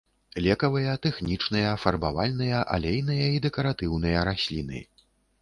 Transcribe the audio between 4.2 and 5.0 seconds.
расліны.